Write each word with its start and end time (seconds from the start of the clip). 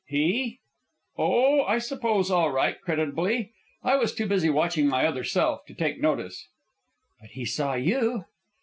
"He?.... 0.07 0.57
Oh, 1.15 1.61
I 1.61 1.77
suppose 1.77 2.31
all 2.31 2.49
right, 2.49 2.81
creditably. 2.81 3.51
I 3.83 3.97
was 3.97 4.15
too 4.15 4.25
busy 4.25 4.49
watching 4.49 4.87
my 4.87 5.05
other 5.05 5.23
self 5.23 5.63
to 5.67 5.75
take 5.75 6.01
notice." 6.01 6.47
"But 7.19 7.29
he 7.29 7.45
saw 7.45 7.75
you." 7.75 8.25